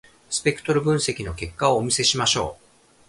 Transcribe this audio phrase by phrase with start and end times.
[0.31, 2.63] スペクトル分析の結果をお見せしましょう。